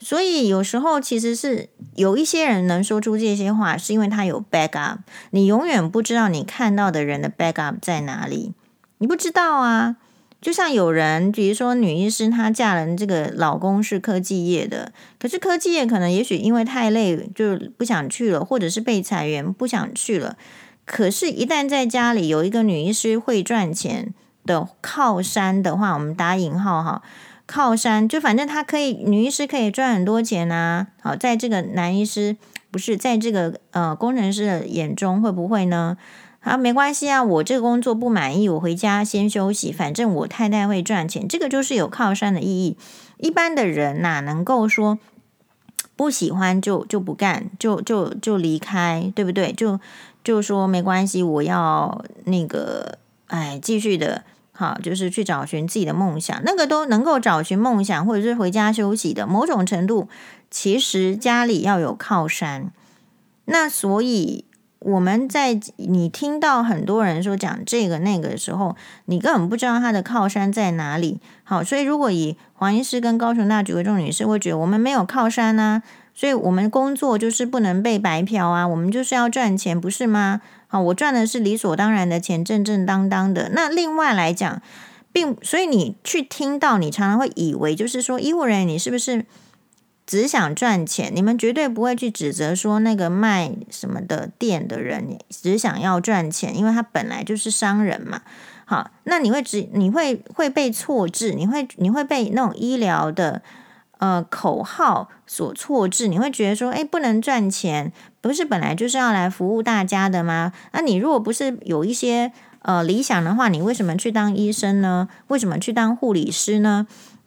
[0.00, 4.98] 所以有时候其实是有一些人能说出这些话，是因为他有 backup。
[5.30, 8.52] 你永远不知道你看到的人的 backup 在哪里，
[8.98, 9.96] 你不知道啊。
[10.44, 20.36] 就像有人，比如说女医师，她嫁人，这个老公是科技业的，可是科技业可能也许因为太累，就不想去了，或者是被裁员不想去了。
[20.84, 24.12] 可是，一旦在家里有一个女医师会赚钱
[24.44, 27.00] 的靠山的话，我们打引号哈，
[27.46, 30.88] 靠山就反正她可以，女医师可以赚很多钱啊。
[31.00, 32.36] 好，在这个男医师
[32.70, 35.96] 不是在这个呃工程师的眼中会不会呢？
[36.46, 39.72] 好，没关系啊，我这个工作不满意，我回家先休息。
[39.72, 42.76] 反正我太太会赚钱，这个就是有靠山的意义。
[43.16, 44.98] 一般的人哪能够说
[45.96, 49.54] 不喜欢就就不干，就就就离开，对不对？
[49.54, 49.80] 就
[50.22, 56.38] 就说没关系，我要那个，哎，继续的，好，就是去找寻自己的梦想。
[56.44, 60.10] 那个都能够找寻梦想，或者是回家休息的，某种程度，
[60.50, 62.70] 其实家里要有靠山。
[63.46, 64.44] 那所以。
[64.84, 71.18] 我们在你听到很多人说讲这个那个的时候，你根本不知道他的靠山在哪里。
[71.42, 75.82] 好，所以如果以黄医师跟高雄大举为重女士会觉得我们没有靠山啊，
[76.14, 80.42] 所以我们工作就是不能被白嫖啊，我们就是要赚钱，不是吗？
[80.68, 83.50] 好，我赚的是理所当然的钱，正正当当的。
[83.54, 84.60] 那另外来讲，
[85.12, 89.24] 并所以你去听到，你常常会以为就是说，医护人员你是不是？
[90.06, 98.20] 只想赚钱，你们绝对不会去指责说那个卖什么的店的人只想要赚钱，因为他本来就是商人嘛。
[98.66, 103.42] 好，那你会只你会会被错置，你会你会被那种医疗的
[103.98, 110.52] 呃口号所错置，你会觉得说，诶，不能赚钱，不是本来就是要来服务大家的吗？
[110.72, 115.08] 那你如果不是有一些呃理想的话，你为什么去当医生呢？
[115.28, 116.86] 为什么去当护理师呢？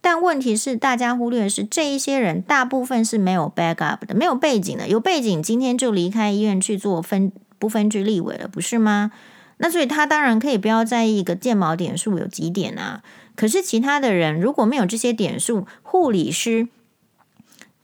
[0.10, 4.88] 但问题是，大家忽略的是这一些人大部分是没有 backup 的，没有背景的。
[4.88, 9.12] 有背景，今天就离开医院去做分不分区立委了，不是吗？
[9.58, 13.02] 那所以他当然可以不要在意一个建毛点数有几点啊。
[13.36, 16.70] 可是其他的人如果没有这些点数，护理师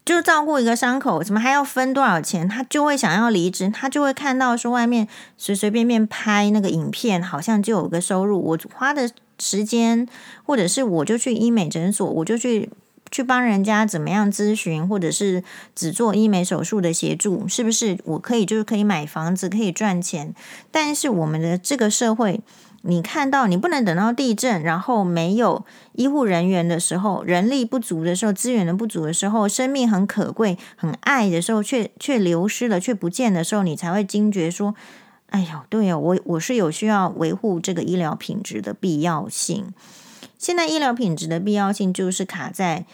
[0.05, 2.47] 就照顾一个伤口，怎么还要分多少钱？
[2.47, 8.41] 他就会想要离职，他就会看到说外面随随便便拍那个影片，好像就有个收入。
[8.41, 9.12] 我花的。
[9.43, 10.08] 时间，
[10.45, 12.69] 或者是我就去医美诊所，我就去
[13.12, 15.43] 去帮人家怎么样咨询，或者是
[15.75, 17.97] 只做医美手术的协助，是不是？
[18.06, 20.34] 我可以就是可以买房子，可以赚钱。
[20.71, 22.39] 但是我们的这个社会
[22.86, 25.63] 你看到你不能等到地震，然后没有
[25.94, 34.75] 医护人员的时候，人力不足的时候，资源的不足的时候，生命很可贵、很爱的时候，却却流失了、却不见的时候，你才会惊觉说
[35.34, 39.73] ：“哎呦，对呀，我我是有需要维护这个医疗品质的必要性。”
[40.38, 42.86] 现在医疗品质的必要性就是卡在。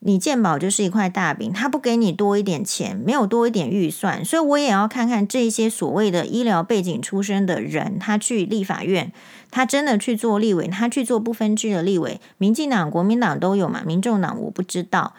[0.00, 9.10] 你健保就是一块大饼，他不给你多一点钱，没有多一点预算，所以我也要看看这些所谓的医疗背景出身的人，他去立法院，
[9.50, 15.14] 他真的去做立委，他去做不分区的立委，民进党、国民党都有嘛，民众党我不知道。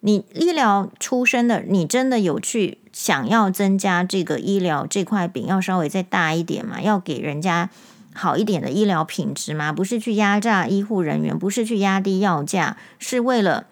[0.00, 6.80] 你医疗出身的，你真的有去想要增加这个医疗这块饼，要稍微再大一点嘛？
[6.80, 7.70] 要给人家
[8.14, 9.72] 好一点的医疗品质吗？
[9.72, 13.66] 不是去压榨医护人员，不是去压低药价，是为了。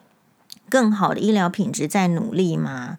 [0.69, 2.99] 更好的医疗品质在努力吗？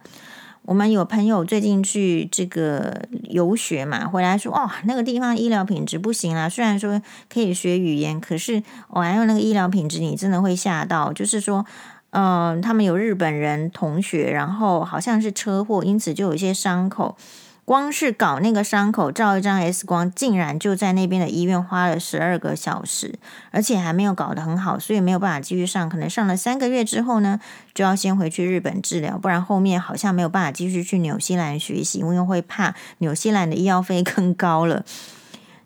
[0.62, 6.48] 我们有朋友最近去这个游学嘛，回来说哦，那个地方医疗品质不行啦。
[6.48, 11.12] 虽然说可以学语言，可是我还有那个医疗品质，你真的会吓到。
[11.12, 11.66] 就是说，
[12.12, 17.18] 嗯、他们有日本人同学，然后好像是车祸，因此就有一些伤口。
[17.66, 23.20] 光是搞那个伤口，照一张 X 光，竟然就在那边的医院花了十二个小时，
[23.52, 25.90] 而且还没有搞得很好，所以没有办法继续上。
[25.90, 27.42] 可能上了三个月之后呢，
[27.74, 34.86] 就要先回去日本治疗，不然后面好像没有办法继续去纽西兰学习，因为会怕纽西兰的医药费 更高了。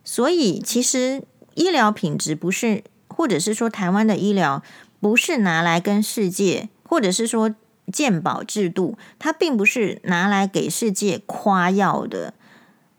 [0.04, 1.22] 所以其实
[1.54, 4.64] 医疗品质不是，或者是说台湾的医疗
[5.02, 7.54] 不是拿来跟世界，或者是说。
[7.92, 12.34] 鉴宝制度，它并不是拿来给世界夸耀的，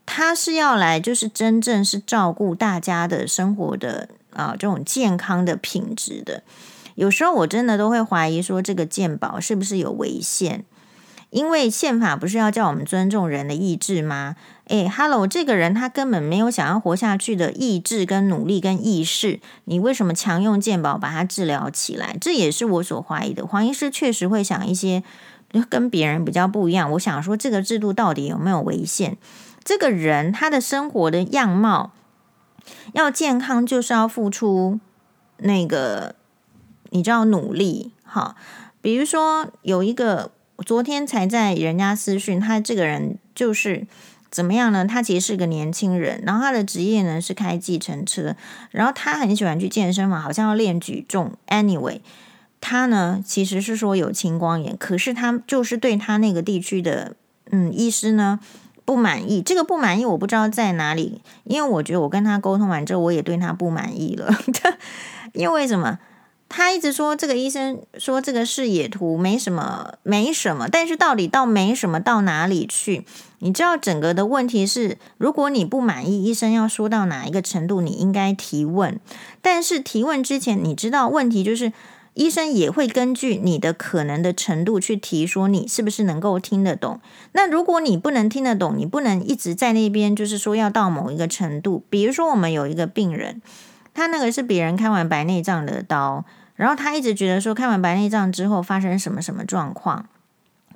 [0.05, 6.43] 它是要来就是真正是照顾大家的生活的啊这种健康的品质的。
[6.97, 10.67] 有时候我真的都会怀疑说，这个鉴宝是不是有违宪？
[11.33, 14.37] 因为宪法不是要叫我们尊重人的意志吗？
[14.67, 22.19] 诶，Hello，这个人他根本没有想要活下去的意志跟努力跟意识，你为什么强用健保把他治疗起来？
[22.21, 23.47] 这也是我所怀疑的。
[23.47, 25.03] 黄医师确实会想一些
[25.71, 26.93] 跟别人比较不一样。
[26.93, 29.17] 我想说，这个制度到底有没有违宪？
[29.65, 31.93] 这个人他的生活的样貌
[32.93, 34.79] 要健康，就是要付出
[35.39, 36.15] 那个，
[36.91, 38.37] 你知道努力哈。
[38.83, 40.33] 比如说有一个。
[40.65, 43.87] 昨天才在人家私讯，他这个人就是
[44.31, 44.87] 怎么样呢？
[44.87, 48.35] 他其实是个年轻人，然后他的职业呢是开计程车，
[48.71, 51.33] 然后他很喜欢去健身房，好像要练举重。
[51.49, 52.01] Anyway，
[52.61, 57.17] 他呢其实是说有青光眼，可是他就是对他那个地区的
[57.51, 58.41] 嗯医师呢
[58.85, 59.43] 不满意。
[59.43, 64.35] 这个不满意我不知道在哪里，因为我觉得我跟他沟通完之后，我也对他不满意了。
[65.35, 65.99] 因为什么？
[66.55, 73.07] 他一直说这个医生说这个视野图没什么，没什么，但是到底到没什么到哪里去？
[73.39, 79.01] 你知道整个的问题是，如果你不满意医生要说到哪一个程度，你应该提问。
[79.41, 81.73] 但是提问之前，你知道问题就是
[82.13, 87.01] 医生也会根据你的可能的程度去提，说你是不是能够听得懂。
[87.33, 91.83] 那如果你不能听得懂，你不能一直在那边就是说要到某一个程度。
[91.89, 93.41] 比如说我们有一个病人，
[93.95, 96.27] 他那个是别人开完白内障的刀。
[96.63, 100.07] 然后他一直觉得说，看完白内障之后发生什么什么状况，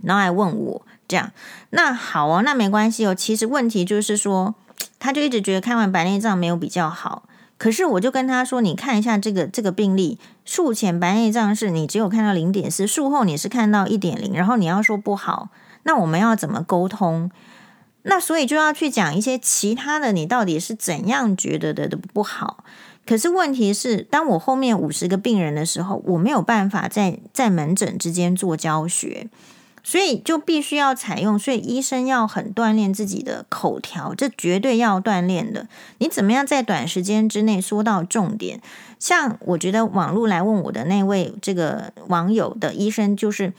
[0.03, 1.31] 然后还问我这样。
[1.71, 3.15] 那好哦，那没关系哦。
[3.15, 4.57] 其实问题就是说，
[4.99, 7.23] 他就一直觉得看完白内障没有比较好。
[7.57, 15.51] 可是我就跟他说，你看一下这个这个病例，术前白内障是你只有看到零点四，术后你是看到一点零，然后你要说不好，
[15.85, 17.31] 那我们要怎么沟通？
[18.03, 22.65] 那所以就要去讲一些其他的，你到底是怎样觉得的的不好？
[23.07, 29.29] 可是问题是，当我后面五十个病人的时候，我没有办法在在门诊之间做教学，
[29.85, 31.39] 所以就必须要采用。
[31.39, 35.69] 所以医生要很锻炼自己的口条，这绝对要锻炼的。
[35.99, 38.61] 你怎么样在短时间之内说到重点？
[38.99, 43.53] 像我觉得网络来问我的那位这个网友的医生，就是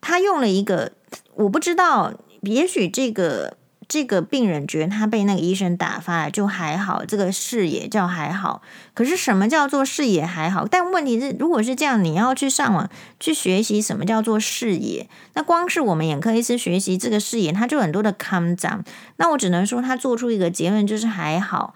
[0.00, 0.90] 他用了一个，
[1.36, 3.56] 我不知道，也许这个。
[3.88, 8.62] 这个病人觉得他被那个医生打发了就还好，这个视野叫还好。
[8.94, 10.66] 可是什么叫做视野还好？
[10.66, 18.84] 但问题是，如果是这样，你要去上网去学习什么叫做视野，那光是我们眼科医师学习这个视野，他就很多的康张。
[19.16, 21.74] 那我只能说，他做出一个结论就是还好。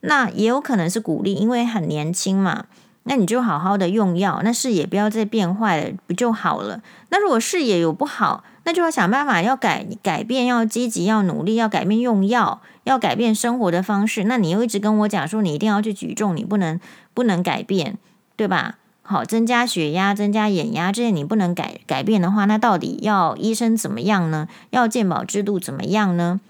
[0.00, 2.66] 那也有可能是鼓励，因为很年轻嘛。
[3.08, 6.82] 那你就好好的用药，那视野不要再变坏了，不就好了？
[7.10, 14.24] 那如果视野有不好，那就要想办法要改改变，要积极，要努力，要改变用药，要改变生活的方式。
[14.24, 16.80] 那你又一直跟我讲说你一定要去举重，你不能
[17.14, 17.96] 不能改变，
[18.34, 18.78] 对吧？
[19.02, 24.48] 好，增加血压、增加眼压这些你不能改改变的话，那到底要医生怎么样呢？
[24.70, 26.40] 要健保制度怎么样呢？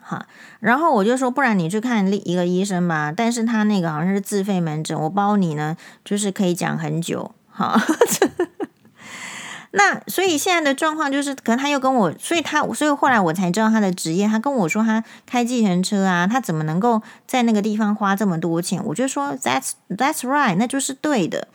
[0.00, 0.26] 哈。
[0.60, 3.12] 然后我就说，不然你去看一个医生吧。
[3.14, 7.78] 但是他那个好像是自费门诊，我包你呢，就是可以讲很久，哈。
[9.78, 14.26] 那所以现在的状况就是，可能他又跟我，所以他，所以后来我才知道他的职业。
[14.26, 18.82] 他跟我说他开计程车啊，他怎么能够在那个地方花这么多钱？
[18.86, 21.48] 我就说 That's That's right，那就是对的。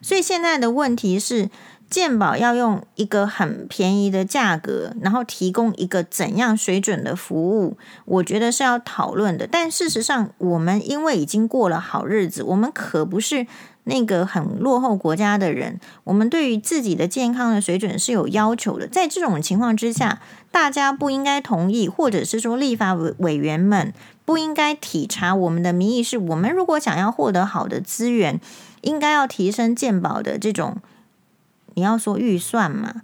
[0.00, 1.50] 所以现在的问题是，
[1.90, 9.48] 健保要用一个很便宜的价格，然后提供一个怎样水准的服务，我觉得是要讨论的。
[9.48, 13.48] 但事实上，我们因为已经过了好日子，我们可不是。
[13.84, 18.88] 那个很落后国家的人，我们对于自己的健康的水准是有要求的。
[18.88, 20.20] 在这种情况之下，
[20.50, 23.92] 大家不应该同意，或者是说立法委委员们
[24.24, 28.40] 不应该体察我们的民意，是我们如果想要获得好的资源，
[28.80, 30.78] 应该要提升健保的这种，
[31.74, 33.02] 你要说预算嘛，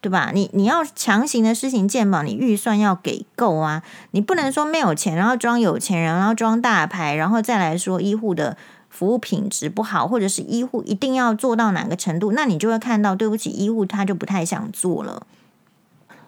[0.00, 0.30] 对吧？
[0.32, 8.56] 你你要强行的施行健保，你预算要给够啊，你不能说没有钱，然后装有钱人，然后装大牌，然后再来说医护的。
[8.90, 15.26] 服务品质不好，或者是医护一定要做到哪个程度，那你就会看到，对不起，医护他就不太想做了。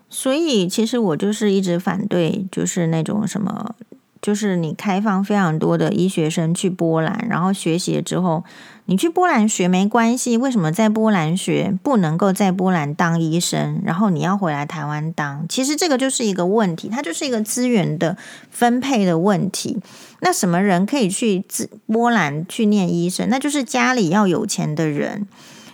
[0.08, 3.74] 所以，其实我就是一直反对，就是那种什么，
[4.22, 8.42] 就是你开放非常多的医学生去波兰，然后学习了之后。
[8.86, 13.80] 你去波兰学没关系，为什么在波兰学不能够在波兰当医生？
[13.84, 15.46] 然后你要回来台湾当？
[15.48, 18.16] 其实这个就是一个问题，它就是一个资源的
[18.50, 19.78] 分配的问题。
[20.20, 23.28] 那什么人可以去自波兰去念医生？
[23.30, 25.28] 那就是家里要有钱的人。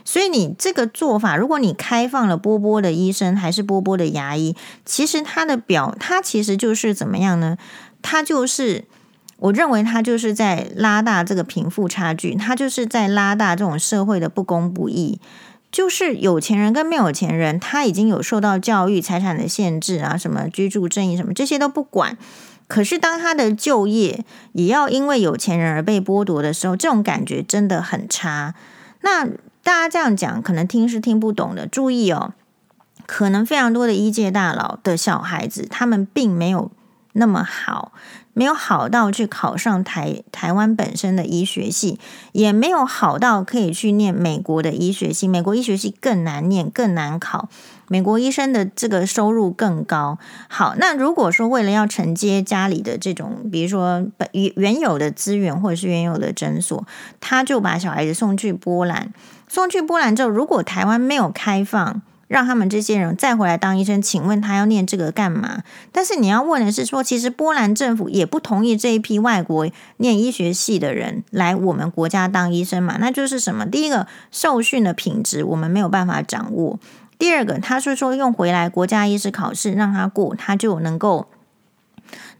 [0.04, 4.54] 所以你这个做法，如果你开放了波波的医生还是波波的牙医，
[4.84, 7.56] 其实他的表，他其实就是怎么样呢？
[8.02, 8.84] 他就是。
[9.38, 15.20] 我认为他就是在拉大这个贫富差距，他就是在拉大这种社会的不公不义。
[15.70, 22.16] 就是有钱人跟没有钱人，他已经有受到教育、财产的限制啊，什么居住正义什么这些都不管。
[22.66, 28.54] 可是当他的就业也要因为有钱人而被剥夺的时候，这种感觉真的很差。
[29.02, 29.26] 那
[29.62, 31.66] 大家这样讲，可能听是听不懂的。
[31.66, 32.32] 注意哦，
[33.06, 36.70] 可能非常多的一届大佬的小孩子，他们并没有
[37.12, 37.92] 那么好。
[38.38, 41.98] 没有好到去考上台台湾本身的医学系，
[42.30, 45.26] 也没有好到可以去念美国的医学系。
[45.26, 47.48] 美国医学系更难念，更难考。
[47.88, 50.18] 美国医生的这个收入更高。
[50.46, 56.86] 好，那如果说为了要承接家里的这种，比如说本原有的资源或者是原有的诊所，
[57.18, 59.12] 他就把小孩子送去波兰。
[59.48, 62.02] 送去波兰之后，如果台湾没有开放。
[62.28, 65.62] 让他们这些人再回来当医生，请问他要念这个干嘛？
[65.90, 69.66] 但是你要问的是说，其实波兰政府也不同意这一批外国
[69.96, 72.98] 念医学系的人来我们国家当医生嘛？
[73.00, 73.64] 那就是什么？
[73.64, 76.78] 第一个，受训的品质我们没有办法掌握；
[77.18, 81.28] 第二个，他是说用回来国家医师考试让他过，他就能够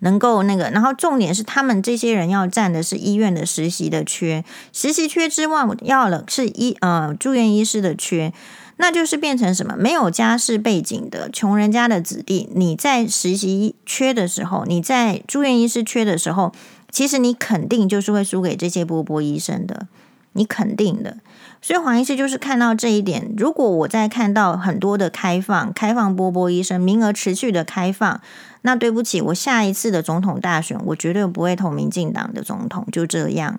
[0.01, 0.69] 能够那个。
[0.71, 8.35] 然后重点是，他们这些人要占的是医院的实习的缺，实习缺之外，要了是医呃住院医师的缺。
[8.81, 9.77] 那就是变成什么？
[9.77, 16.53] 没有家世背景的穷人家的子弟，你在实习缺的时候，你在住院医师缺的时候，
[16.91, 19.89] 其实你肯定就是会输给这些波波医生的，
[20.35, 21.19] 你肯定的。
[21.61, 28.21] 所以黄医师就是看到这一点，如果我在看到很多的开放，开放波波医生名额持续的开放，
[28.63, 33.59] 那对不起，我下一次的总统大选，我绝对不会投民进党的总统，就这样。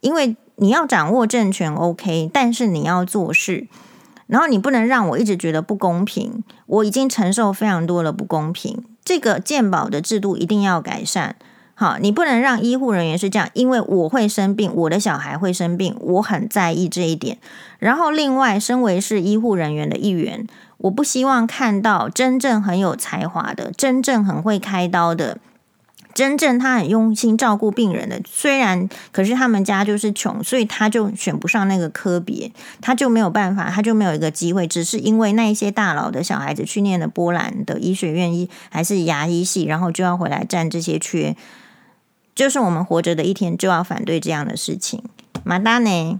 [0.00, 3.68] 因为你要掌握政权，OK，但是你要做事。
[4.26, 8.82] 然后你不能让我一直觉得不公平，我已经承受非常多的不公平。
[9.04, 11.36] 这个健保的制度一定要改善。
[11.78, 17.36] 好，你不能让医护人员是这样，因为我会生病，我的小孩会生病，我很在意这一点。
[17.78, 20.46] 然后另外，身为是医护人员的一员，
[20.78, 25.38] 我不希望看到真正很有才华的、真正很会开刀的。
[26.16, 32.50] 真正他很用心照顾病人的，虽然可是他们家就是穷，所以他就选不上那个科别，
[32.80, 34.66] 他就没有办法，他就没有一个机会。
[34.66, 41.36] 只是因为那一些大佬的小孩子去念了波兰的医学院医还是牙医系，然后就要回来占这些缺，
[42.34, 45.02] 就是我们活着的一天就要反对这样的事情。
[45.44, 46.18] 马达呢？